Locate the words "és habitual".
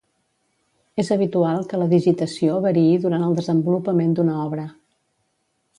1.03-1.61